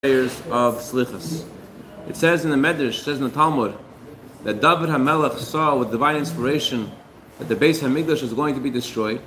[0.00, 1.44] prayers of Slichas.
[2.08, 3.76] It says in the Medrash, says in the Talmud,
[4.44, 6.92] that David HaMelech saw with divine inspiration
[7.40, 9.20] that the Beis Hamikdash is going to be destroyed.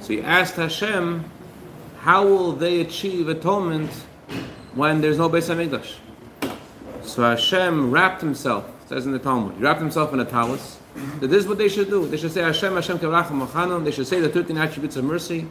[0.00, 1.30] So he asked Hashem,
[1.98, 3.90] how will they achieve atonement
[4.72, 5.96] when there's no Beis Hamikdash?
[7.02, 10.78] So Hashem wrapped himself, says in the Talmud, he wrapped himself in a talus.
[11.20, 12.06] That this is what they should do.
[12.06, 13.84] They should say Hashem, Hashem Machanam.
[13.84, 15.46] They should say the 13 attributes of mercy,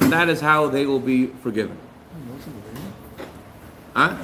[0.00, 1.78] and that is how they will be forgiven.
[3.96, 4.14] Huh?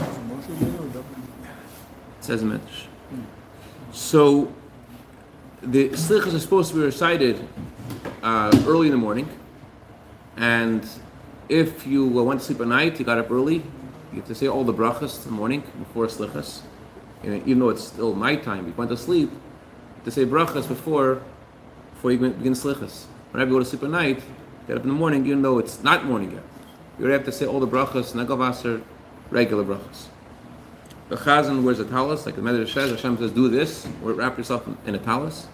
[2.18, 2.88] It says Medrash.
[3.90, 4.52] So
[5.62, 7.48] the slichas are supposed to be recited
[8.22, 9.30] uh, early in the morning,
[10.36, 10.86] and
[11.48, 13.62] if you went to sleep at night, you got up early,
[14.12, 16.60] you have to say all the brachas in the morning before slichas.
[17.22, 19.30] And even though it's still nighttime, you went to sleep,
[20.04, 21.22] to say brachas before
[21.94, 23.06] before you begin slichas.
[23.30, 24.22] Whenever you go to sleep at night,
[24.66, 26.42] get up in the morning, even though it's not morning yet.
[26.98, 28.82] You already have to say all the brachas, nagavaser,
[29.32, 30.06] regular brachas.
[31.08, 32.90] The chazan wears a talus, like the Medrash says.
[32.90, 35.46] Hashem says, "Do this," or wrap yourself in a talus.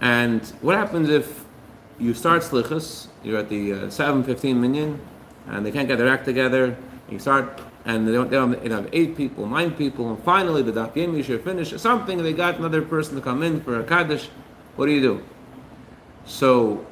[0.00, 1.44] And what happens if
[1.98, 3.08] you start slichas?
[3.22, 5.00] You're at the uh, seven fifteen minyan,
[5.46, 6.76] and they can't get their act together.
[7.08, 10.62] You start, and they don't, they don't, they have eight people, nine people, and finally
[10.62, 12.22] the daf yomi should finish something.
[12.22, 14.28] They got another person to come in for a kaddish.
[14.76, 15.22] What do you do?
[16.26, 16.84] So,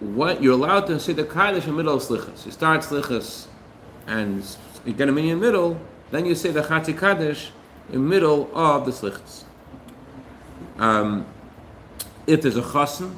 [0.00, 2.44] what you're allowed to say the kaddish in the middle of slichas.
[2.44, 3.46] You start slichas,
[4.06, 4.42] and
[4.84, 7.50] you get a minyan middle, then you say the Chatzi Kaddish
[7.92, 9.44] in middle of the Slichas.
[10.78, 11.26] Um,
[12.26, 13.16] if there's a Chassan,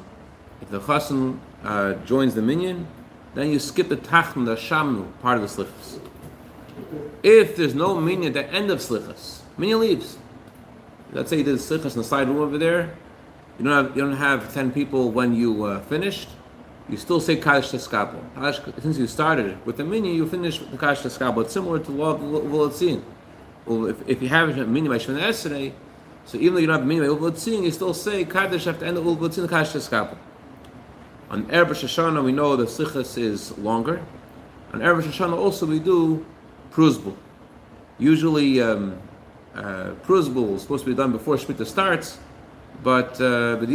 [0.61, 2.87] if the Chassan uh, joins the minyan,
[3.35, 5.99] then you skip the Tachn, the Shamnu, part of the Slichas.
[7.23, 10.17] If there's no minyan at the end of Slichas, minyan leaves.
[11.13, 12.95] Let's say you did Slichas in the side room over there,
[13.57, 16.29] you don't have, you don't have 10 people when you uh, finished,
[16.89, 18.21] you still say Kaddish Teskabel.
[18.81, 21.43] Since you started with the mini, you finish with the Kaddish Teskabel.
[21.43, 23.03] It's similar to Law of Volotzin.
[23.65, 25.73] Well, if, if you have a mini by Shemana Esrei,
[26.25, 28.85] so even though you don't have a mini by Volotzin, you still say Kaddish after
[28.85, 30.17] end of Volotzin, the Kaddish Teskabel.
[31.29, 34.01] On Erev Shoshana, we know the Sichas is longer.
[34.71, 36.25] On Erev Shoshana, also we do
[36.71, 37.17] Pruzbul.
[37.99, 38.97] Usually, um,
[39.53, 42.17] uh, Pruzbul is supposed to be done before Shemitah starts,
[42.81, 43.65] but uh, the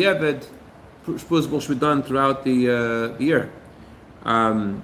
[1.07, 3.51] Yeved, should be done throughout the, uh, the year.
[4.25, 4.83] Um,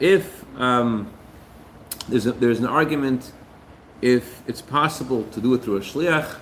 [0.00, 1.12] if um,
[2.08, 3.32] there's, a, there's an argument
[4.02, 6.36] if it's possible to do it through a shliach,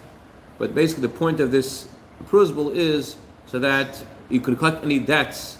[0.58, 1.88] but basically the point of this
[2.24, 3.16] Pruzbul is
[3.46, 5.58] so that you can collect any debts.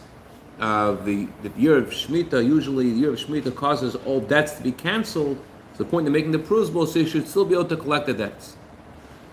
[0.58, 4.62] Uh, the, the year of Shemitah, usually the year of Shemitah causes all debts to
[4.62, 5.36] be cancelled.
[5.72, 8.06] So the point of making the Pruzbul so you should still be able to collect
[8.06, 8.56] the debts.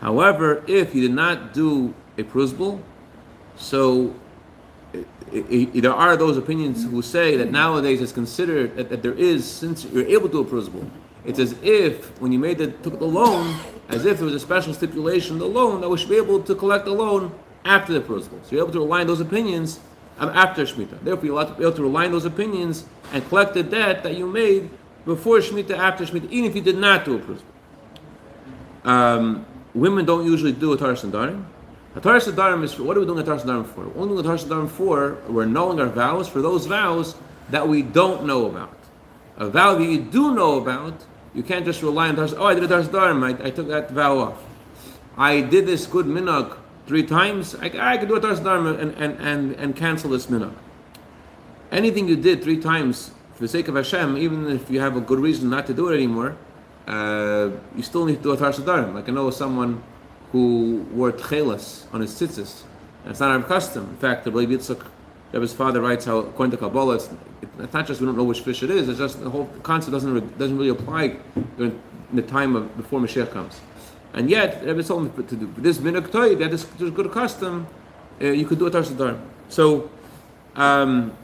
[0.01, 2.81] However, if you did not do a Pruzbul,
[3.59, 4.16] so
[4.94, 9.14] it, it, there are those opinions who say that nowadays it's considered that, that there
[9.14, 10.90] is, since you're able to approve,
[11.25, 13.59] it's as if when you made the took the loan,
[13.90, 16.56] as if there was a special stipulation the loan that we should be able to
[16.56, 17.31] collect the loan
[17.66, 18.40] after the approval.
[18.44, 19.80] So you're able to rely on those opinions
[20.18, 21.03] um, after Shemitah.
[21.03, 24.02] Therefore, you're allowed to be able to rely on those opinions and collect the debt
[24.03, 24.69] that you made
[25.06, 27.44] before Shemitah, after Shemitah, even if you did not do approval.
[28.86, 31.12] Um, women don't usually do a Taras and
[31.95, 33.88] Is for, what are we doing Hataras Adarim for?
[33.88, 37.16] We're only doing Adarim for, we're annulling our vows for those vows
[37.50, 38.77] that we don't know about.
[39.38, 42.53] A vow that you do know about, you can't just rely on Hataras, oh, I
[42.53, 44.44] did Adarim, I, I took that vow off.
[45.17, 46.55] I did this good minhag
[46.85, 50.53] three times, I, I could do a Adarim and, and, and, and cancel this minhag.
[51.71, 55.01] Anything you did three times for the sake of Hashem, even if you have a
[55.01, 56.38] good reason not to do it anymore,
[56.88, 58.94] uh, you still need to do a Adarim.
[58.94, 59.81] Like I know someone
[60.31, 62.63] who wore tchelas on his tzitzis.
[63.03, 63.90] And it's not our custom.
[63.90, 64.85] In fact, the Rabbi Yitzchak,
[65.31, 67.09] Rebbe's father writes how, according to Kabbalah, it's,
[67.59, 69.91] it's, not just we don't know which fish it is, it's just the whole concept
[69.91, 71.18] doesn't, doesn't really apply
[71.57, 71.81] during
[72.13, 73.59] the time of before Mashiach comes.
[74.13, 77.68] And yet, Rebbe told him to do this toy, that is good custom,
[78.22, 79.19] uh, you could do it Tarsadar.
[79.50, 79.89] So,
[80.56, 81.16] um,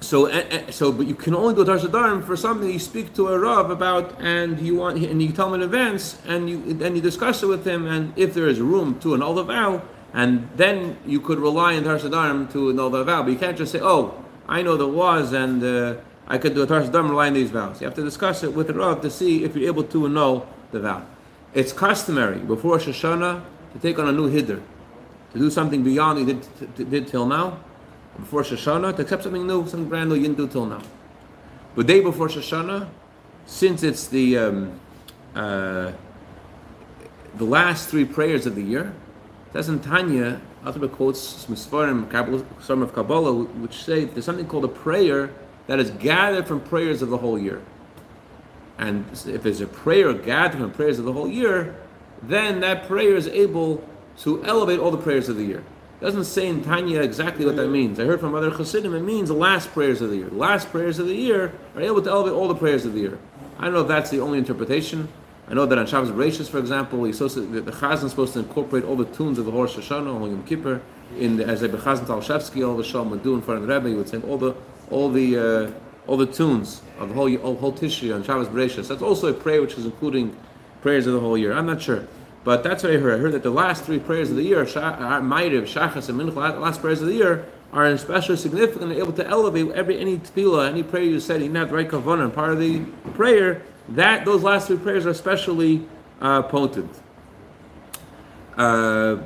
[0.00, 3.28] so, uh, so, but you can only go do Tarsadarm for something you speak to
[3.28, 6.94] a Rav about, and you want, and you tell him in advance, and you then
[6.94, 9.82] you discuss it with him, and if there is room to annul the vow,
[10.14, 13.22] and then you could rely on Tarsadarm to annul the vow.
[13.22, 15.96] But you can't just say, "Oh, I know the laws, and uh,
[16.28, 18.68] I could do a Tarsadarm relying on these vows." You have to discuss it with
[18.68, 21.04] the Rav to see if you're able to annul the vow.
[21.54, 23.42] It's customary before Shoshana
[23.72, 24.62] to take on a new hiddur,
[25.32, 27.58] to do something beyond what you did, did till now
[28.18, 30.82] before Shoshana to accept something new, something brand new you didn't do till now.
[31.74, 32.88] But day before Shoshana,
[33.46, 34.80] since it's the um,
[35.34, 35.92] uh,
[37.36, 38.92] the last three prayers of the year,
[39.52, 40.40] that's in Tanya.
[40.66, 45.30] Alter quotes Misvarim, some of Kabbalah, which say there's something called a prayer
[45.68, 47.62] that is gathered from prayers of the whole year.
[48.78, 51.76] and if there's a prayer gathered from prayers of the whole year,
[52.22, 53.82] then that prayer is able
[54.18, 55.62] to elevate all the prayers of the year.
[56.00, 57.98] It doesn't say in Tanya exactly what that means.
[57.98, 60.28] I heard from other Chassidim it means the last prayers of the year.
[60.28, 63.00] The last prayers of the year are able to elevate all the prayers of the
[63.00, 63.18] year.
[63.58, 65.08] I don't know if that's the only interpretation.
[65.48, 68.84] I know that on Shabbos Bereshis, for example, the, the Chazan is supposed to incorporate
[68.84, 70.82] all the tunes of the Rosh Hashanah, Yom Kippur,
[71.16, 73.74] in the, as a Bechazan Teleshevsky, all the Shalom would do in front of the
[73.74, 74.54] Rebbe, he would sing all the
[74.90, 75.70] all the uh,
[76.06, 78.88] all the tunes of the whole whole, whole Tishri on Shabbos Bereshis.
[78.88, 80.36] That's also a prayer which is including
[80.82, 81.52] prayers of the whole year.
[81.52, 82.06] I'm not sure.
[82.44, 83.14] But that's what I heard.
[83.14, 86.60] I heard that the last three prayers of the year, Ma'ariv, Shachas, and Mincha, the
[86.60, 90.70] last prayers of the year, are especially significant and able to elevate every any tefillah,
[90.70, 92.80] any prayer you said, you have the right kavanah, and part of the
[93.12, 95.86] prayer, that those last three prayers are especially
[96.20, 96.90] uh, potent.
[98.56, 99.18] Uh,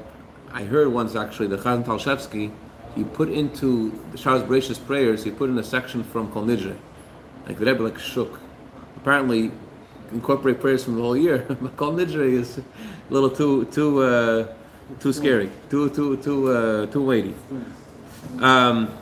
[0.52, 2.52] I heard once actually the Chazan Teleshevsky,
[2.94, 6.76] he put into the Shabbos Bereshis prayers, he put in a section from Kol Nidre,
[7.46, 8.40] like the Rebbe like shook.
[8.96, 9.50] Apparently,
[10.12, 11.38] incorporate prayers from the whole year.
[11.76, 12.62] Kol Nidre is a
[13.10, 14.52] little too too uh,
[15.00, 17.34] too scary, too too too uh, too weighty.
[18.40, 18.92] Um,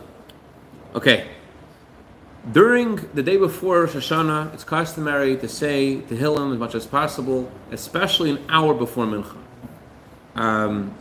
[0.95, 1.29] okay.
[2.53, 7.53] During the day before Rosh Hashanah, it's customary to say Tehillim as much as possible,
[7.71, 9.37] especially an hour before Mincha.
[10.37, 10.95] Um,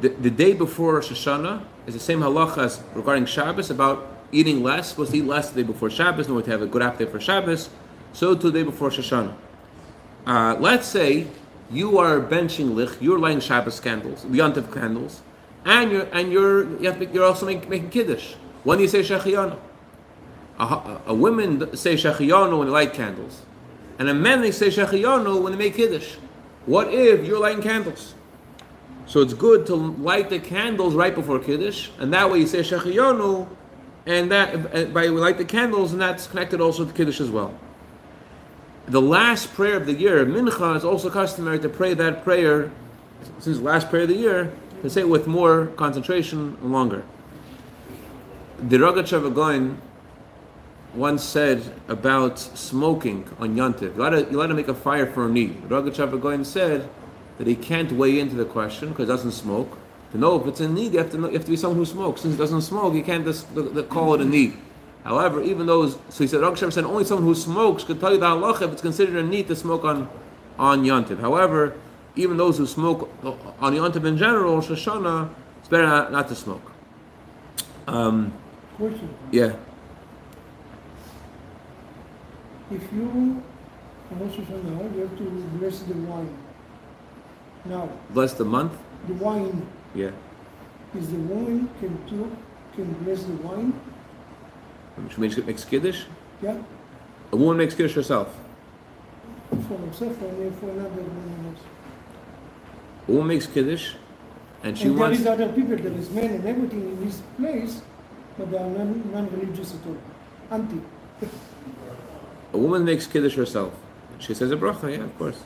[0.00, 4.62] the, the day before Rosh Hashanah is the same halacha as regarding Shabbos about eating
[4.62, 4.88] less.
[4.88, 7.10] Supposed to eat less the day before Shabbos in order to have a good appetite
[7.10, 7.68] for Shabbos.
[8.14, 9.34] So to the day before Rosh Hashanah.
[10.28, 11.26] Uh, let's say
[11.70, 15.22] you are benching licht, you're lighting Shabbos candles, Yontif candles,
[15.64, 18.34] and you're and you're you are also make, making kiddush.
[18.62, 19.58] When do you say shechiyanu?
[20.58, 23.40] A, a, a women say shechiyanu when they light candles,
[23.98, 26.16] and a men they say shechiyanu when they make kiddush.
[26.66, 28.12] What if you're lighting candles?
[29.06, 32.60] So it's good to light the candles right before kiddush, and that way you say
[32.60, 33.48] shechiyanu,
[34.04, 37.54] and that by we light the candles, and that's connected also to kiddush as well.
[38.88, 42.72] The last prayer of the year, mincha, is also customary to pray that prayer,
[43.38, 44.50] since the last prayer of the year,
[44.80, 47.04] to say it with more concentration and longer.
[48.58, 49.78] The Rogatchover Gaon
[50.94, 53.94] once said about smoking on Yantiv.
[54.30, 55.68] You got to make a fire for a need.
[55.68, 56.88] Rogatchover Gaon said
[57.36, 59.76] that he can't weigh into the question because he doesn't smoke.
[60.12, 61.76] To know if it's a need, you have to, know, you have to be someone
[61.76, 62.22] who smokes.
[62.22, 63.46] Since he doesn't smoke, you can't just
[63.90, 64.56] call it a need.
[65.04, 68.18] However, even those, so he said, Rogatchover said only someone who smokes could tell you
[68.18, 70.08] the halacha if it's considered a need to smoke on,
[70.58, 71.20] on Yantiv.
[71.20, 71.74] However,
[72.16, 73.08] even those who smoke
[73.60, 75.30] on the Yontif in general, Shoshana,
[75.60, 76.72] it's better not, not to smoke.
[77.86, 78.32] Um,
[78.76, 79.08] Question.
[79.32, 79.54] Yeah.
[82.70, 83.42] If you,
[84.10, 85.24] on Rosh Hashanah, you have to
[85.58, 86.36] bless the wine.
[87.64, 88.72] Now, Bless the month?
[89.06, 90.10] the wine, Yeah.
[90.94, 92.30] is the woman can do,
[92.74, 93.72] can bless the wine?
[95.14, 96.04] She makes, makes kiddush?
[96.42, 96.56] Yeah?
[97.32, 98.34] A woman makes kiddush herself.
[99.50, 101.60] For herself or for another woman else.
[103.08, 103.94] A woman makes kiddush,
[104.62, 105.22] and she and wants.
[105.22, 107.82] there is other people, there is men and everything in this place,
[108.36, 109.96] but they are non, non-religious at all.
[110.50, 110.80] Anti.
[112.52, 113.74] A woman makes kiddush herself.
[114.18, 115.36] She says a bracha, yeah, of course.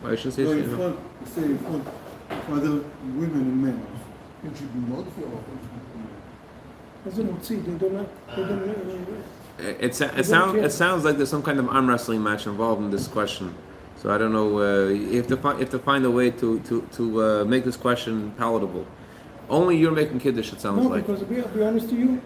[0.00, 0.60] Why should say So she?
[0.60, 1.84] in say in front,
[2.46, 3.86] for other women and men.
[4.44, 5.22] It should be modified.
[5.22, 6.10] doesn't see, they don't, know- they don't, know,
[9.58, 12.82] It, it, it, sound, it sounds like there's some kind of arm wrestling match involved
[12.82, 13.54] in this question.
[14.02, 14.58] So I don't know.
[14.58, 17.44] Uh, you, have to find, you have to find a way to, to, to uh,
[17.44, 18.86] make this question palatable.
[19.48, 21.06] Only you're making kiddush, it sounds like no, like.
[21.06, 22.20] because to be, be honest to you,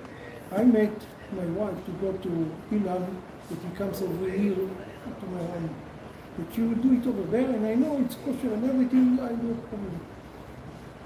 [0.52, 0.92] I met
[1.33, 2.28] my wife to go to
[2.73, 3.16] Ilan,
[3.50, 5.75] but he comes over here to my home.
[6.38, 9.28] But you will do it over there, and I know it's kosher and everything, I
[9.28, 9.99] probably.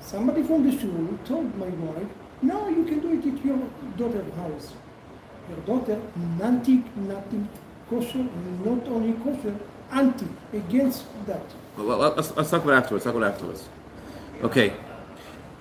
[0.00, 2.08] Somebody from the shul told my wife,
[2.42, 3.58] no, you can do it at your
[3.96, 4.72] daughter's house.
[5.48, 6.00] Your daughter,
[6.38, 7.48] nothing, nothing
[7.88, 8.26] kosher,
[8.64, 9.54] not only kosher,
[9.90, 11.42] anti, against that.
[11.76, 13.04] Well, let's, let's talk about afterwards.
[13.04, 13.68] Talk about afterwards.
[14.42, 14.72] Okay.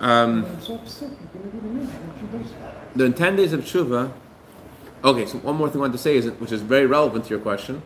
[0.00, 2.52] Um, I'm so upset, you can never imagine what she does.
[2.96, 4.12] the 10 days of tshuva.
[5.04, 7.30] Okay, so one more thing I want to say is, which is very relevant to
[7.30, 7.82] your question.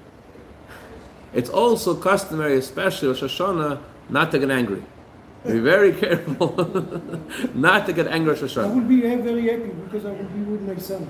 [1.32, 4.84] It's also customary, especially with Shoshana, not to get angry.
[5.46, 6.54] Be very careful
[7.54, 10.40] not to get angry with at I will be very happy because I will be
[10.40, 11.08] with my son.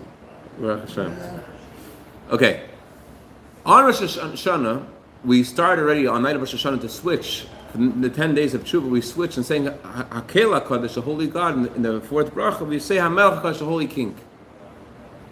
[0.60, 1.40] Hashem.
[2.30, 2.64] Okay.
[3.64, 4.86] On Rosh Hashanah,
[5.24, 7.46] we start already on night of Rosh Hashanah to switch.
[7.74, 11.62] The 10 days of Tshuva, we switch and saying Hakela Kodesh, the Holy God, in
[11.64, 14.16] the, in the fourth bracha, we say Hamelch Kodesh, the Holy King.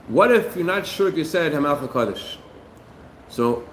[0.09, 2.37] What if you're not sure if you said Hamelch Kodesh?
[3.29, 3.69] So,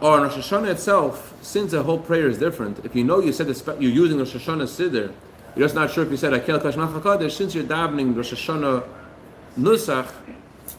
[0.00, 3.32] or on Rosh Hashanah itself, since the whole prayer is different, if you know you
[3.32, 3.46] said
[3.80, 5.12] you're using Rosh Hashanah Siddur,
[5.56, 8.32] you're just not sure if you said Hakela Kodesh Melech Kodesh, since you're davening Rosh
[8.32, 8.84] Hashanah
[9.58, 10.10] Nusach,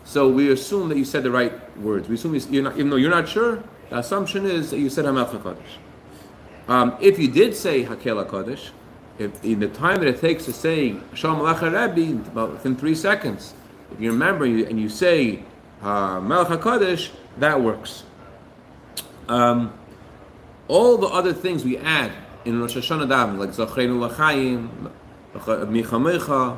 [0.03, 2.07] so we assume that you said the right words.
[2.09, 4.89] We assume you- you're not, even though you're not sure, The assumption is that you
[4.89, 5.77] said Hamelch HaKadosh.
[6.67, 8.69] Um, if you did say Hakel HaKadosh,
[9.19, 12.95] if in the time that it takes to say Shalom Alecha Rebbe, about within three
[12.95, 13.53] seconds,
[13.93, 15.43] if you remember and you say
[15.83, 18.03] uh, Melech HaKadosh, that works.
[19.27, 19.73] Um,
[20.67, 22.11] all the other things we add
[22.43, 24.91] in Rosh Hashanah davening, like Zachreinu L'chaim,
[25.33, 26.57] Micha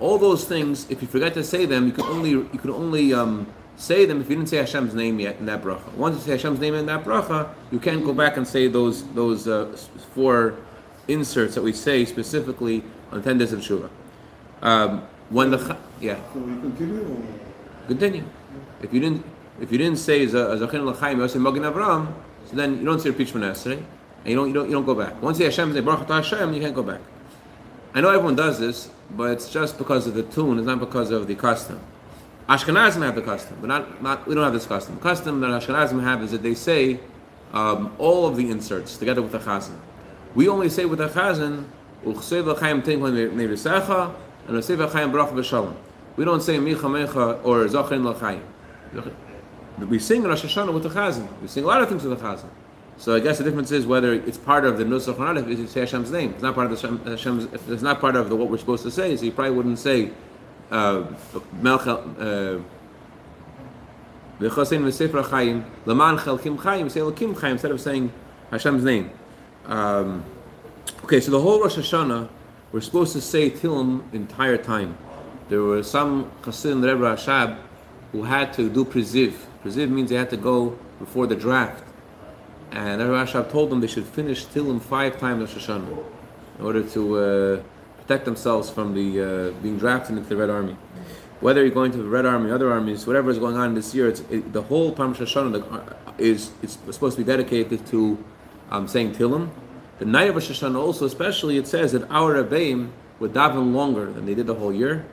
[0.00, 3.14] all those things, if you forget to say them, you can only you can only
[3.14, 3.46] um,
[3.76, 5.92] say them if you didn't say Hashem's name yet in that bracha.
[5.94, 9.04] Once you say Hashem's name in that bracha, you can't go back and say those
[9.14, 9.76] those uh,
[10.14, 10.56] four
[11.08, 12.82] inserts that we say specifically
[13.12, 13.90] on ten days of Shuvah.
[14.62, 17.22] Um, when the yeah, So we continue
[17.86, 18.24] continue.
[18.82, 19.24] If you didn't
[19.60, 22.12] if you didn't say Zachin L'chaim, you say Magen Avram,
[22.46, 23.86] so then you don't say Repeat Shemana Esrei, and
[24.26, 25.20] you don't you don't you don't go back.
[25.22, 27.00] Once you say Hashem's name, Baruch Hashem, you can't go back.
[27.94, 30.58] I know everyone does this, but it's just because of the tune.
[30.58, 31.80] It's not because of the custom.
[32.48, 34.96] Ashkenazim have the custom, but not, not we don't have this custom.
[34.96, 37.00] The custom that Ashkenazim have is that they say
[37.52, 39.78] um, all of the inserts together with the chazan.
[40.34, 41.66] We only say with the chazan,
[42.04, 44.12] "Uchsev l'chaim tinkling nevisecha,"
[44.48, 45.74] and "Uchsev l'chaim bracha b'shalom."
[46.16, 48.42] We don't say "Micha mecha" or "Zachin l'chaim."
[49.78, 51.28] We sing Rosh Hashanah with the chazan.
[51.40, 52.48] We sing a lot of things with the chazan.
[52.96, 55.36] So I guess the difference is whether it's part of the Nusach or not.
[55.48, 57.44] If you say Hashem's name, it's not part of the Hashem, Hashem's.
[57.52, 59.78] If it's not part of the what we're supposed to say, so you probably wouldn't
[59.78, 60.10] say
[60.70, 61.04] uh,
[61.60, 61.86] Melch.
[61.86, 62.62] Uh,
[64.40, 66.90] V'chosein v'sefer chayim leman chelkim chayim.
[66.90, 68.12] Say lekim chayim instead of saying
[68.50, 69.10] Hashem's name.
[69.66, 70.24] Um,
[71.04, 72.28] okay, so the whole Rosh Hashanah
[72.74, 74.98] we're supposed to say the entire time.
[75.48, 77.56] There were some Chassidim Rebbe Rashab
[78.10, 79.34] who had to do preziv.
[79.64, 81.82] Preziv means they had to go before the draft.
[82.70, 86.04] And Rashab told them they should finish Tillim five times Rosh Hashanah
[86.58, 87.62] in order to uh,
[87.98, 90.76] protect themselves from the uh, being drafted into the Red Army.
[91.40, 94.08] Whether you're going to the Red Army, other armies, whatever is going on this year,
[94.08, 98.22] it's, it, the whole Param Shoshana the- is is supposed to be dedicated to
[98.70, 99.50] um, saying Tillim.
[99.98, 102.90] The night of Rosh Hashanah also, especially, it says that our Rebbeim
[103.20, 105.06] would daven longer than they did the whole year.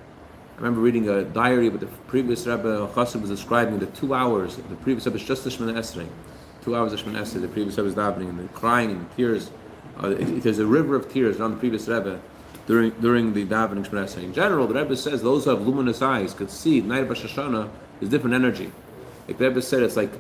[0.62, 4.58] I remember reading a diary with the previous Rebbe Chassid was describing the two hours.
[4.58, 6.08] The previous Rebbe just the Shemana Esrei,
[6.64, 7.42] two hours of Shemana Esrei.
[7.42, 9.50] The previous Rebbe is davening and they're crying and tears.
[10.04, 12.22] Uh, it, it- there's a river of tears around the previous Rebbe
[12.68, 14.24] during during the davening Shemana Esrei.
[14.24, 17.08] In general, the Rebbe says those who have luminous eyes could see the night of
[17.10, 17.68] Hashanah
[18.00, 18.72] is different energy.
[19.28, 20.12] Like the Rebbe said, it's like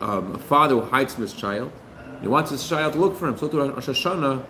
[0.00, 1.70] um, a father who hides from his child.
[2.22, 3.36] He wants his child to look for him.
[3.36, 4.42] So to Rosh Hashanah,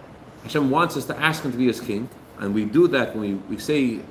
[0.44, 3.20] Hashem wants us to ask him to be his king, and we do that when
[3.48, 4.02] we, we say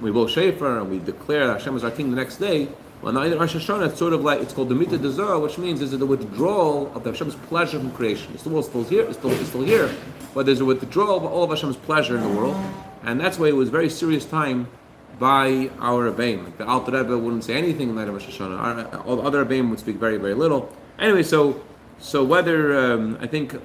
[0.00, 2.68] we blow shofar and we declare that Hashem is our king the next day.
[3.02, 5.58] Well, now in Rosh Hashanah, it's sort of like it's called the Mita Dezah, which
[5.58, 8.32] means is the withdrawal of the Hashem's pleasure from creation.
[8.32, 9.92] It's the world still here, it's still, it's still here,
[10.34, 12.56] but there's a withdrawal of all of Hashem's pleasure in the world,
[13.02, 14.68] and that's why it was a very serious time
[15.18, 16.44] by our Rebbeim.
[16.44, 18.94] Like the Alter Rebbe wouldn't say anything in the night of Rosh Hashanah.
[18.94, 20.72] Our, all the other Rebbeim would speak very, very little.
[21.00, 21.60] Anyway, so
[21.98, 23.58] so whether um, I think uh,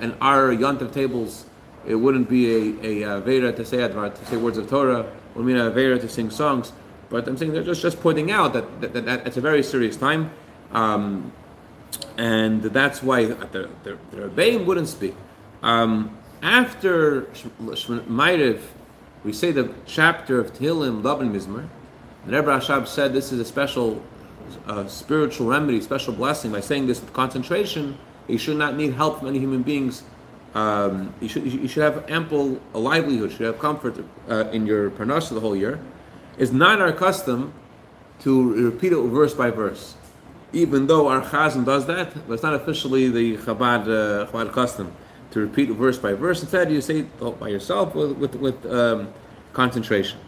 [0.00, 1.46] in our Yontav tables,
[1.86, 5.10] it wouldn't be a, a, uh Veda to say Advar, to say words of Torah,
[5.34, 6.72] would mean a Veda to sing songs.
[7.10, 9.62] But I'm saying they're just, just pointing out that, that, that, that it's a very
[9.62, 10.30] serious time.
[10.72, 11.32] Um,
[12.16, 15.14] and that's why the, the, the Rebbeim wouldn't speak.
[15.62, 17.22] Um, after
[17.62, 18.60] Ma'ariv,
[19.24, 21.68] we say the chapter of Tehillim, Laban Mizmar.
[22.26, 24.02] The Rebbe Rashab said this is a special
[24.66, 26.52] uh, spiritual remedy, special blessing.
[26.52, 27.98] By saying this with concentration,
[28.28, 30.02] you should not need help from any human beings.
[30.54, 34.90] Um, you, should, you should have ample a livelihood, should have comfort uh, in your
[34.90, 35.80] parnasa the whole year.
[36.38, 37.52] It's not our custom
[38.20, 39.94] to repeat it verse by verse.
[40.52, 44.92] Even though our chazan does that, but it's not officially the Chabad, uh, Chabad custom
[45.32, 46.42] to repeat verse by verse.
[46.42, 49.12] Instead, you say it by yourself with, with, with um,
[49.52, 50.18] concentration.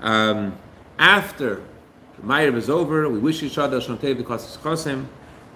[0.00, 0.56] Um,
[0.98, 1.62] after
[2.24, 5.06] Ma'ariv is over, we wish each other Shantei because it's Chosim,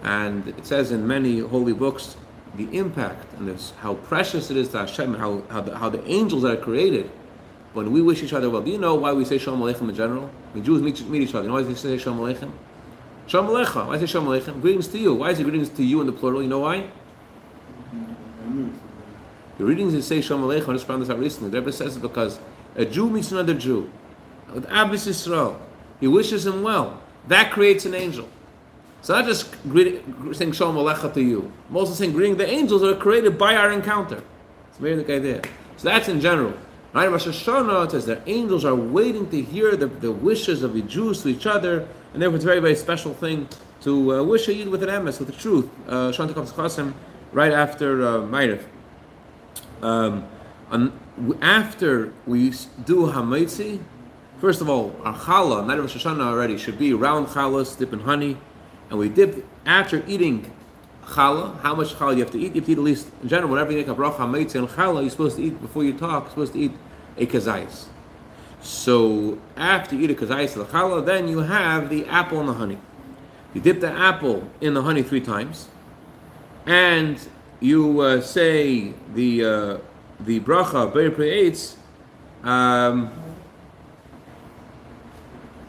[0.03, 2.17] and it says in many holy books
[2.57, 6.05] the impact and this, how precious it is to Hashem, how, how, the, how the
[6.07, 7.11] angels that are created
[7.73, 8.63] when we wish each other well.
[8.63, 10.31] Do you know why we say Shalom Aleichem in general?
[10.53, 12.51] When Jews meet, meet each other, you know why they say Shalom Aleichem?
[13.27, 13.87] Shalom Aleichem.
[13.87, 14.61] Why say Shalom Aleichem?
[14.61, 15.15] Greetings to you.
[15.15, 16.43] Why is it greetings to you in the plural?
[16.43, 16.91] You know why?
[19.59, 21.51] The readings that say Shalom Aleichem, I just found this out recently.
[21.51, 22.41] The Rebbe says it because
[22.75, 23.91] a Jew meets another Jew.
[24.53, 25.59] With Ahavas Yisrael.
[26.01, 27.03] He wishes him well.
[27.27, 28.29] That creates an angel.
[29.03, 31.53] So not just greeting, saying Shalom Aleichem to you.
[31.69, 34.23] I'm also saying greeting the angels that are created by our encounter.
[34.69, 35.43] It's very good idea.
[35.77, 36.55] So that's in general.
[36.95, 40.83] Right, Rosh Hashanah says that angels are waiting to hear the, the wishes of the
[40.83, 43.47] Jews to each other, and therefore it's a very, very special thing
[43.83, 45.69] to uh, wish a Yid with an emes, with the truth.
[45.87, 46.95] Uh, Chasim,
[47.33, 48.65] right after uh, Ma'ariv.
[49.83, 50.27] Um,
[51.43, 52.51] after we
[52.85, 53.81] do Hamaitzi,
[54.41, 57.93] first of all, our challah, night of Rosh Hashanah already, should be round challahs, dip
[57.93, 58.39] in honey,
[58.91, 60.51] and we dip, after eating
[61.05, 62.55] challah, how much challah you have to eat.
[62.55, 64.69] You have to eat at least, in general, whenever you make a bracha mitzvah and
[64.69, 66.73] challah, you're supposed to eat, before you talk, you're supposed to eat
[67.17, 67.87] a kazayas.
[68.63, 72.49] So after you eat a kazayas of the challah, then you have the apple and
[72.49, 72.79] the honey.
[73.55, 75.69] You dip the apple in the honey three times,
[76.67, 77.19] and
[77.61, 79.79] you uh, say the uh,
[80.21, 81.77] the bracha.
[82.45, 83.11] Um,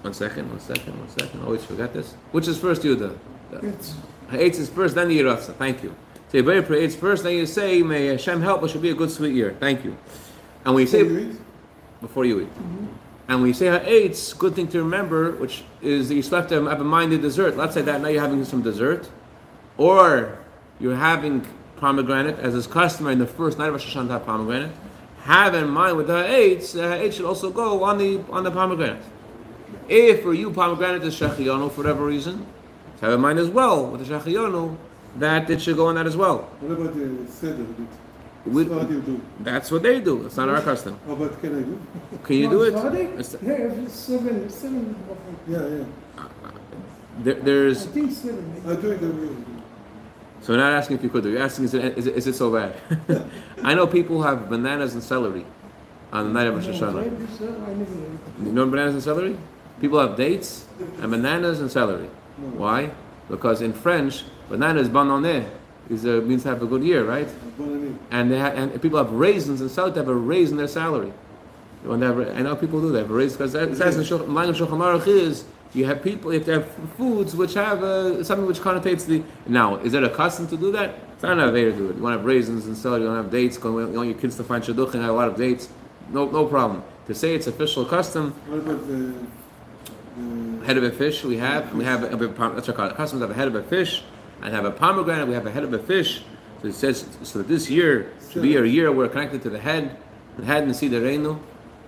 [0.02, 1.42] one second, one second, one second.
[1.42, 2.14] Oh, Always forget this.
[2.32, 3.18] Which is first, Yuda?
[3.52, 5.56] Eitz is first, then the Yiratza.
[5.56, 5.96] Thank you.
[6.32, 9.12] Say Beir Eitz first, then you say May Hashem help us should be a good
[9.12, 9.56] sweet year.
[9.60, 9.98] Thank you.
[10.64, 11.38] And when you say Before you eat?
[12.02, 12.56] before you eat.
[12.56, 12.86] Mm-hmm.
[13.30, 16.50] And when you say ha'etz, good thing to remember, which is that you still have
[16.50, 17.58] to have in mind the dessert.
[17.58, 19.08] Let's say that now you're having some dessert,
[19.78, 20.40] or
[20.80, 21.46] you're having
[21.78, 24.72] pomegranate, as is customary in the first night of Rosh Hashanah pomegranate.
[25.24, 28.52] Have in mind with the ha'etz, the ha'etz should also go on the on the
[28.52, 29.04] pomegranate.
[29.88, 32.46] If for you pomegranate is shechiyonu for whatever reason,
[33.02, 34.76] have in mind as well with the shechiyonu
[35.18, 36.50] that it should go on that as well.
[36.60, 37.66] What about the seder?
[38.46, 39.22] We- What do you do?
[39.42, 40.26] That's what they do.
[40.26, 40.98] It's not our custom.
[41.08, 41.80] Oh, How about can I do?
[42.24, 42.72] Can you do it?
[42.72, 43.06] Friday?
[43.20, 44.96] It's- Yeah, seven, seven.
[45.48, 45.84] Yeah, yeah.
[47.24, 48.62] There, I there's think seven.
[48.66, 49.36] I do it every year.
[50.42, 51.32] So we're not asking if you could do.
[51.32, 52.76] You're asking is it, is it, is it so bad?
[53.64, 55.46] I know people who have bananas and celery
[56.14, 56.96] on the night of Rosh No, Hashanah.
[56.96, 58.46] right, this, I never ate.
[58.46, 59.38] You know bananas and celery?
[59.82, 60.66] People have dates
[61.02, 62.08] and bananas and celery.
[62.56, 62.92] Why?
[63.30, 65.26] Because in French, banana is bon.
[65.90, 67.28] Is uh, means to have a good year, right?
[68.12, 70.68] And they ha- and people have raisins and celery to have a raise in their
[70.68, 71.12] salary.
[71.84, 73.00] When they have, I know people do that.
[73.00, 76.04] Have a raise because that says in Shulchan- line of Shulchan Aruch is you have
[76.04, 79.24] people you have to have foods which have uh, something which connotates the.
[79.48, 80.96] Now, is it a custom to do that?
[81.14, 81.96] It's not an way to do it.
[81.96, 83.02] You want to have raisins and celery.
[83.04, 83.58] You want to have dates.
[83.64, 85.70] You want your kids to find shidduch and have a lot of dates.
[86.12, 86.84] No, no problem.
[87.08, 89.14] To say it's official custom, What about the
[90.66, 91.74] head of a fish we have.
[91.74, 92.96] We have a, a, that's what I call it.
[92.96, 94.04] Customs have a head of a fish
[94.42, 95.28] and have a pomegranate.
[95.28, 96.22] We have a head of a fish.
[96.62, 99.60] So it says so that this year should be a year we're connected to the
[99.60, 99.98] head,
[100.38, 101.40] the head and see the reinu.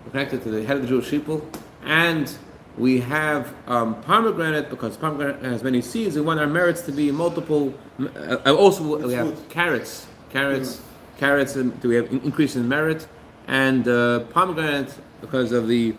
[0.05, 1.47] We're connected to the head of the Jewish people,
[1.83, 2.31] and
[2.77, 6.15] we have um, pomegranate because pomegranate has many seeds.
[6.15, 7.73] We want our merits to be multiple.
[7.99, 10.81] Uh, uh, also, we have carrots, carrots,
[11.17, 13.07] carrots, and do we have increase in merit?
[13.47, 15.95] And uh, pomegranate because of the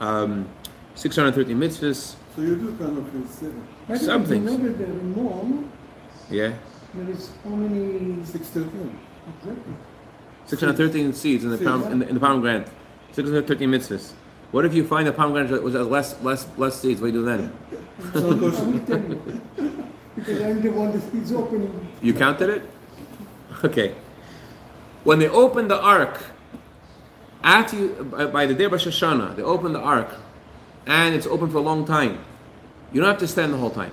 [0.00, 0.48] um,
[0.96, 2.16] 630 mitzvahs.
[2.34, 3.52] so you do kind of a seder.
[3.88, 4.50] By the Some things.
[4.50, 5.68] You know that the Rimon,
[6.30, 6.52] Yeah,
[6.94, 8.24] there is how many?
[8.24, 8.98] Six thirteen.
[9.40, 9.74] Exactly.
[10.46, 11.68] 613 seeds in the, Seeds.
[11.68, 12.68] pom- in the, in the pomegranate.
[13.12, 14.12] 613 mitzvahs.
[14.52, 17.00] What if you find a pomegranate that was has less less less seeds?
[17.00, 17.52] What do you do then?
[18.12, 18.64] So I kosher.
[18.64, 19.42] will tell you.
[20.14, 21.88] Because I'm the one that is opening.
[22.00, 22.62] You counted it?
[23.64, 23.94] Okay.
[25.04, 26.20] When they opened the ark,
[27.42, 30.14] after you, by, by the day of Rosh Hashanah, they opened the ark,
[30.86, 32.24] and it's open for a long time.
[32.92, 33.92] You don't have to stand the whole time.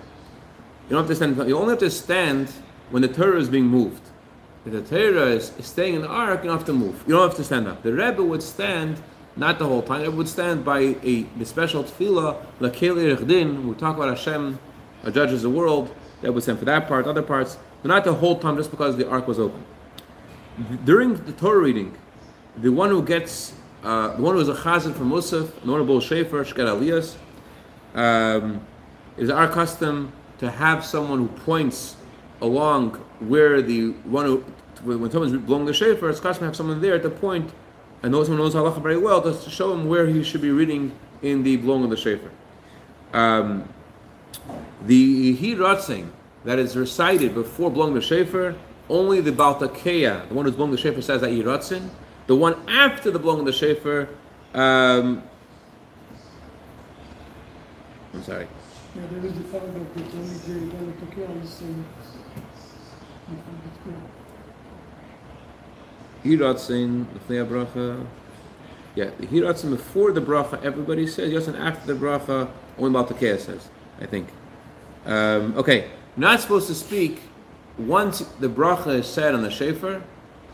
[0.88, 1.38] You don't have to stand.
[1.48, 2.52] You only have to stand
[2.92, 4.02] when the Torah is being moved.
[4.66, 7.04] If the Torah is staying in the ark, you don't have to move.
[7.08, 7.84] You don't have to stand up.
[7.84, 9.02] The Rebbe would stand
[9.36, 10.00] not the whole time.
[10.00, 13.66] The Rebbe would stand by a the special tefillah, lakeli rechdin.
[13.66, 14.60] We talk about Hashem,
[15.04, 15.94] our judges of the world.
[16.22, 18.96] That would stand for that part, other parts, but not the whole time, just because
[18.96, 19.66] the ark was open.
[20.86, 21.98] During the Torah reading,
[22.56, 23.54] the one who gets,
[23.84, 27.16] uh, the one who is a chazan from Musaf, the one who shofar, shker aliyas,
[27.96, 28.66] um,
[29.18, 31.98] it is our custom to have someone who points
[32.42, 34.38] along where the one who,
[34.84, 37.52] when someone's blowing the shofar, it's custom to have someone there to point,
[38.02, 40.52] and those who knows halacha very well, just to show him where he should be
[40.52, 40.92] reading
[41.22, 42.32] in the blowing of the shofar.
[43.14, 43.68] Um,
[44.86, 46.10] the hiratzing
[46.46, 48.56] that is recited before blowing the shofar,
[48.90, 51.90] only the baltakeya, the one who's blowing the shofar, says that hiratzin.
[52.28, 54.08] The one after the blowing of the shofar,
[54.54, 55.24] um,
[58.14, 58.48] I'm sorry.
[58.96, 61.86] Yeah, there is a paragraph that the is saying.
[66.24, 68.06] Hiratzin, Lefnei bracha.
[68.96, 71.32] Yeah, hiratzin before the bracha, everybody says.
[71.32, 73.70] Yes, and after the bracha, only baltakeya says.
[74.00, 74.30] I think.
[75.06, 77.22] Um, okay, not supposed to speak
[77.78, 80.02] once the bracha is said on the shofar.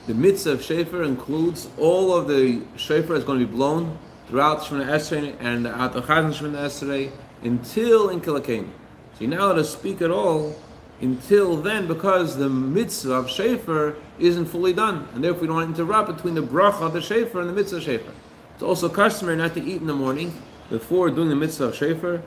[0.08, 4.62] The mitzvah of shofar includes all of the shofar is going to be blown throughout
[4.62, 7.12] Shemona Esrei and out Chazan Shemona Esrei
[7.44, 8.70] until in Kilakain.
[9.14, 10.56] So you're not allowed to speak at all
[11.02, 15.08] until then because the mitzvah of shofar isn't fully done.
[15.14, 17.54] And therefore we don't want to interrupt between the bracha of the shofar and the
[17.54, 18.14] mitzvah of shofar.
[18.54, 20.34] It's also customary not to eat in the morning
[20.70, 22.22] before doing the mitzvah of shofar.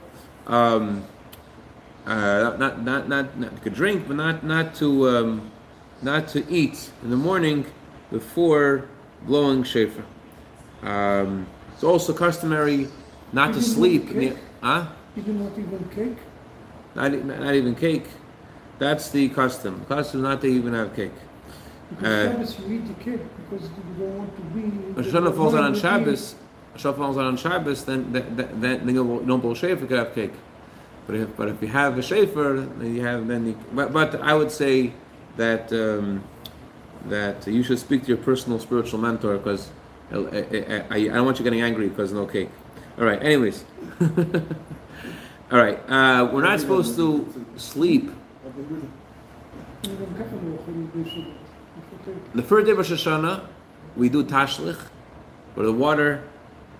[0.46, 1.04] Um,
[2.06, 5.50] uh, not, not, not, not, could drink, but not, not to, um,
[6.02, 7.64] not to eat in the morning
[8.10, 8.88] before
[9.22, 10.04] blowing shofar.
[10.82, 12.88] Um, it's also customary
[13.32, 14.10] not to sleep.
[14.10, 14.38] In the, cake?
[14.60, 14.86] huh?
[15.16, 16.18] Even not even cake.
[16.94, 18.06] Not, not even cake.
[18.78, 19.80] That's the custom.
[19.88, 21.12] The custom is not to even have cake.
[21.90, 25.00] Because Uh, Shabbos you eat the cake because you don't want to be.
[25.00, 26.34] If Shoshana falls out on Shabbos,
[26.76, 29.98] falls out on Shabbos, then then, then, then you don't- don't blow shofar, you could
[29.98, 30.32] have cake.
[31.06, 34.20] But if but if you have a shofar, then you have then you, but but
[34.22, 34.92] I would say
[35.36, 36.22] that um,
[37.06, 39.70] that you should speak to your personal spiritual mentor because
[40.10, 42.50] I, uh, uh, uh, I, I, don't want you getting angry because no cake.
[42.98, 43.22] All right.
[43.22, 43.64] Anyways,
[44.00, 45.78] all right.
[45.88, 48.10] Uh, we're not supposed to sleep.
[52.34, 53.46] The first day of Rosh Hashanah,
[53.96, 54.78] we do tashlich,
[55.54, 56.22] for the water,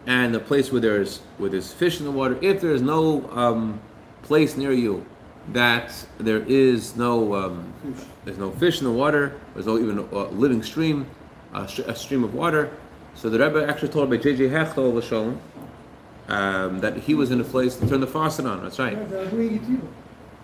[0.07, 2.39] and the place where there's where there's fish in the water.
[2.43, 3.81] If there's no um,
[4.23, 5.07] place near you
[5.49, 7.73] that there is no um,
[8.25, 11.07] there's no fish in the water, there's no even a living stream,
[11.53, 12.71] a, a stream of water.
[13.15, 14.49] So the Rebbe actually told by J.J.
[14.49, 15.39] Hechtel L'Sholem
[16.29, 18.63] um, that he was in a place to turn the faucet on.
[18.63, 18.95] That's right.
[18.97, 19.81] Yeah, they are doing it here.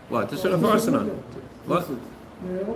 [0.09, 0.29] What?
[0.31, 1.09] To turn the faucet on.
[1.67, 1.89] What?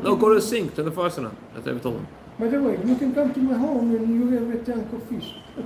[0.02, 1.36] No, go to the sink, turn the faucet on.
[1.54, 2.08] That's what I told him.
[2.38, 5.02] By the way, you can come to my home and you have a tank of
[5.04, 5.34] fish.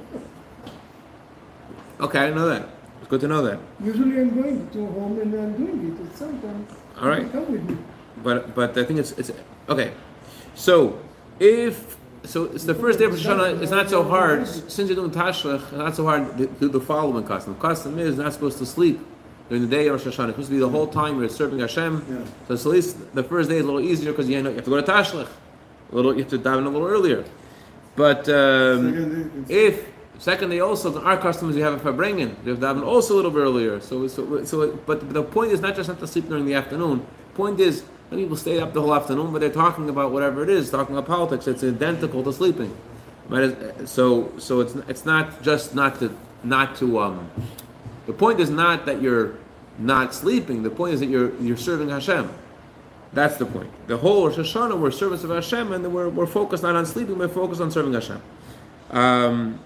[1.98, 2.68] Okay, I didn't know that.
[3.06, 3.60] It's good to know that.
[3.84, 7.30] Usually I'm going to home and I'm doing it, and sometimes All right.
[7.30, 7.76] come with me.
[8.16, 9.30] But but I think it's it's
[9.68, 9.92] okay.
[10.56, 10.98] So
[11.38, 13.62] if so, it's the first day of Rosh Hashanah.
[13.62, 15.62] It's not so hard since you're doing tashlich.
[15.62, 17.54] It's not so hard to do the following custom.
[17.54, 18.98] The custom is not supposed to sleep
[19.48, 20.30] during the day of Rosh Hashanah.
[20.30, 22.04] It's supposed to be the whole time you're serving Hashem.
[22.10, 22.24] Yeah.
[22.48, 24.56] So it's at least the first day is a little easier because you, know, you
[24.56, 25.28] have to go to tashlich.
[25.92, 27.24] A little, you have to dive in a little earlier.
[27.94, 29.86] But um, if
[30.18, 33.30] second day also our customers we have a farbrengen, they have daven also a little
[33.30, 33.80] bit earlier.
[33.80, 37.06] So so so but the point is not just not to sleep during the afternoon.
[37.34, 40.48] Point is some people stay up the whole afternoon, but they're talking about whatever it
[40.48, 41.46] is, talking about politics.
[41.46, 42.76] It's identical to sleeping.
[43.28, 47.30] But so so it's it's not just not to not to um.
[48.06, 49.34] The point is not that you're
[49.78, 50.62] not sleeping.
[50.62, 52.30] The point is that you're you're serving Hashem.
[53.12, 53.70] That's the point.
[53.86, 57.16] The whole Rosh Hashanah, we're servants of Hashem, and we're, we're focused not on sleeping,
[57.16, 58.20] we're focused on serving Hashem.
[58.90, 59.58] Um,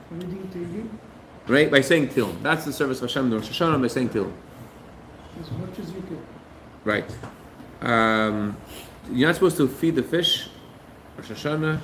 [1.46, 1.70] right?
[1.70, 2.42] By saying Tilm.
[2.42, 4.32] That's the service of Hashem in Rosh Hashanah, by saying Tilm.
[5.40, 6.22] as much as you can.
[6.84, 7.10] Right.
[7.82, 8.56] Um,
[9.10, 10.48] you're not supposed to feed the fish.
[11.16, 11.80] Rosh Hashanah.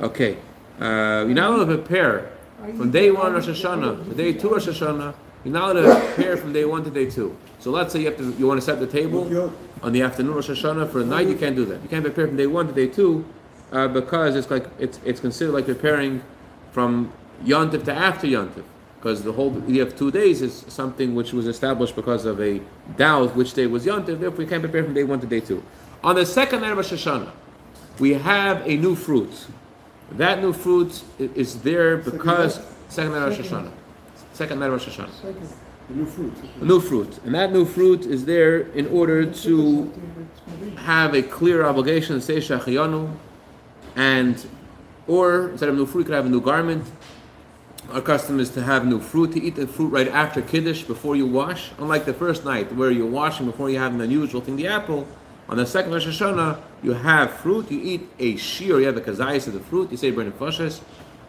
[0.00, 0.38] Okay.
[0.80, 2.32] Uh, you're not allowed to prepare
[2.76, 5.14] from day one Rosh Hashanah to day two Rosh Hashanah.
[5.44, 7.36] You're not allowed to prepare from day one to day two.
[7.58, 10.34] So let's say you have to you want to set the table on the afternoon
[10.34, 11.28] Rosh Hashanah for a night.
[11.28, 11.82] You can't do that.
[11.82, 13.24] You can't prepare from day one to day two
[13.72, 16.22] uh, because it's like it's it's considered like preparing
[16.72, 17.12] from
[17.44, 18.64] Yontif to after Yontif.
[18.98, 22.60] Because the whole idea of two days is something which was established because of a
[22.96, 24.20] doubt which day was Yontif.
[24.20, 25.62] Therefore, we can't prepare from day one to day two.
[26.04, 27.30] On the second night of Rosh Hashanah,
[27.98, 29.46] we have a new fruit.
[30.12, 33.66] That new fruit is there because second night of Rosh Second.
[33.66, 33.72] Hashanah.
[34.34, 35.10] Second night of Rosh Hashanah.
[35.20, 35.48] Second.
[35.88, 36.32] New fruit.
[36.60, 37.18] A new fruit.
[37.24, 40.76] And that new fruit is there in order to Something that's moving.
[40.78, 43.12] have a clear obligation to say Shachiyanu,
[43.96, 44.46] and
[45.12, 46.84] or instead of new fruit, you could have a new garment.
[47.92, 51.14] Our custom is to have new fruit, to eat the fruit right after Kiddush, before
[51.16, 51.70] you wash.
[51.78, 55.06] Unlike the first night, where you're washing before you have an unusual thing, the apple.
[55.48, 59.00] On the second Rosh Hashanah, you have fruit, you eat a shear, you have a
[59.00, 60.80] kazayas of the fruit, you say Brennan Fashas,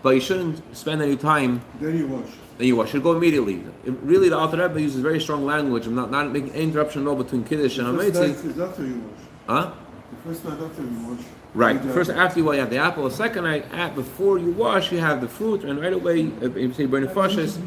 [0.04, 2.30] but you shouldn't spend any time Then you wash.
[2.58, 2.94] then you wash.
[2.94, 3.56] You go immediately.
[3.84, 7.02] It- really, the Alter Rebbe uses very strong language of not, not making any interruption
[7.02, 8.28] at all between Kiddush and The first Ametzi.
[8.28, 9.24] night is after you wash.
[9.48, 9.72] Huh?
[10.12, 11.26] The first night after you wash.
[11.54, 11.80] Right.
[11.80, 13.04] First, after you, have the apple.
[13.08, 16.74] The second night, at, before you wash, you have the fruit, and right away, you
[16.74, 17.60] say burn nefashis.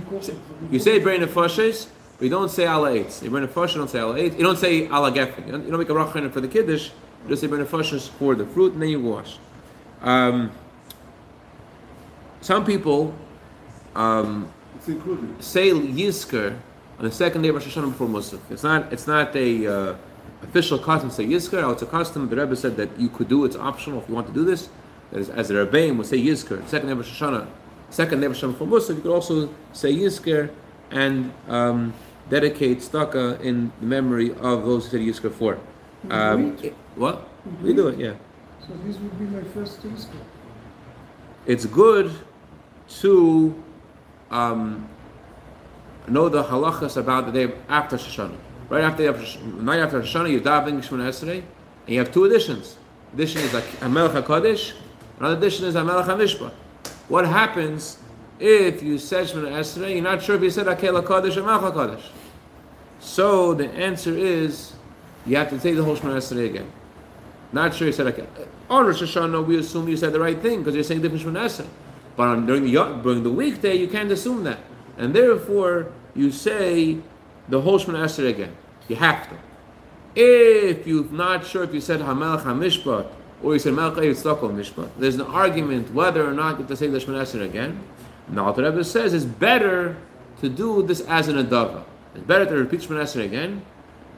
[0.73, 1.87] You say burn nefashis,
[2.19, 3.23] but you don't say ala eitz.
[3.23, 4.37] You nefashis, you don't say ala eitz.
[4.37, 5.47] You don't say ala gefen.
[5.47, 6.91] You don't, make a rachan for the kiddush.
[7.23, 9.39] You just say burn nefashis for the fruit, and then you wash.
[10.03, 10.51] Um,
[12.41, 13.15] some people
[13.95, 14.53] um,
[15.41, 16.59] say Yizker
[16.99, 18.41] on the second day of Rosh Hashanah before Musaf.
[18.51, 19.97] It's not it's not a uh,
[20.43, 21.73] official custom to say Yizker.
[21.73, 22.29] It's a custom.
[22.29, 23.45] The Rebbe said that you could do.
[23.45, 24.69] It's optional if you want to do this.
[25.13, 27.19] That is, as the Rebbeim would say Yizker, second day of Rosh
[27.91, 28.97] second day of Rosh Hashanah Musaf.
[28.97, 30.51] You could also say Yizker
[30.91, 31.95] and um,
[32.29, 35.59] dedicate staka in the memory of those who said Yizker for.
[36.11, 36.57] Um,
[36.97, 37.29] what?
[37.63, 38.15] We do it, yeah.
[38.61, 40.09] So this would be my first taste.
[41.47, 42.11] it's good
[42.89, 43.63] to
[44.31, 44.89] um,
[46.09, 48.37] know the halachas about the day after Shoshana.
[48.69, 49.13] Right after
[49.63, 51.45] night after Shoshana, you daven Shemona Esrei, and
[51.87, 52.77] you have two editions.
[53.15, 54.73] Edition is like Hamelech Hakadosh,
[55.21, 56.53] another edition is Hamelech Hamishpat.
[57.09, 57.99] What happens
[58.41, 61.75] if you said Shemona Esrei, you're not sure if you said Akel Hakadosh or Melech
[61.75, 62.09] Hakadosh?
[62.99, 64.73] So the answer is
[65.27, 66.71] you have to say the whole Shemona Esrei again.
[67.53, 68.27] Not sure you said okay.
[68.69, 71.45] On Rosh Hashanah, we assume you said the right thing because you're saying different Shemona
[71.45, 71.69] Esrei.
[72.17, 72.73] But on, during the
[73.05, 74.59] during the weekday, you can't assume that,
[74.99, 76.99] and therefore you say
[77.49, 78.57] the whole Shemona Esrei again.
[78.89, 79.37] You have to.
[80.15, 83.11] If you're not sure if you said Hamelach HaMishpat
[83.43, 86.77] or you said Melech Yitzchak Mishpat, there's an argument whether or not you have to
[86.77, 87.81] say the Shemon Esrei again.
[88.29, 89.97] Now, the Rebbe says it's better
[90.41, 91.85] to do this as an adava.
[92.15, 93.63] It's better to repeat Shemon Esrei again,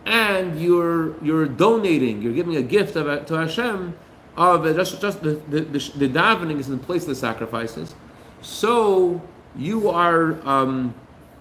[0.06, 3.94] and you're you're donating, you're giving a gift of, to Hashem
[4.36, 7.94] of uh, just just the, the, the, the davening is in place of the sacrifices.
[8.40, 9.20] So
[9.56, 10.94] you are um,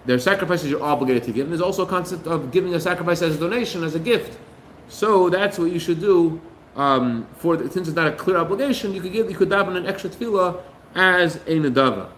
[0.07, 1.45] there are sacrifices you're obligated to give.
[1.45, 4.39] And there's also a concept of giving a sacrifice as a donation, as a gift.
[4.87, 6.41] So that's what you should do.
[6.77, 9.75] Um, for the, since it's not a clear obligation, you could give you could daven
[9.75, 10.61] an extra tefillah
[10.95, 12.09] as a nadava.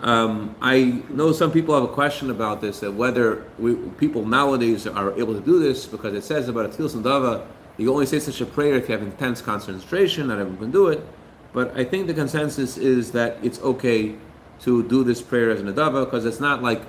[0.00, 4.86] Um, I know some people have a question about this that whether we, people nowadays
[4.86, 7.46] are able to do this because it says about a tefillah nadava
[7.78, 10.28] you only say such a prayer if you have intense concentration.
[10.28, 11.06] Not everyone can do it,
[11.52, 14.16] but I think the consensus is that it's okay
[14.62, 16.82] to do this prayer as a nadava because it's not like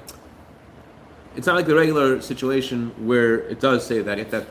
[1.36, 4.46] it's not like the regular situation where it does say that if that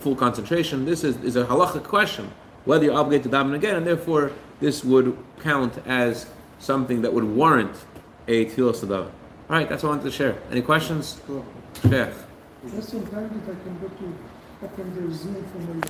[0.00, 0.84] full concentration.
[0.84, 2.30] This is, is a halachic question
[2.64, 6.26] whether you're obligated to daven again, and therefore this would count as
[6.58, 7.74] something that would warrant
[8.26, 9.06] a tefillah nadava.
[9.06, 9.10] All
[9.48, 10.36] right, that's what I wanted to share.
[10.50, 11.18] Any questions?
[11.82, 12.12] Sheikh.
[12.70, 15.80] Just sometimes that I can go to Zoom for my